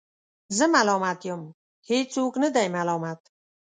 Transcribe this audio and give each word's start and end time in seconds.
زه 0.57 0.65
ملامت 0.75 1.19
یم، 1.27 1.41
هیڅوک 1.89 2.33
نه 2.43 2.49
دی 2.55 2.67
ملامت 2.75 3.21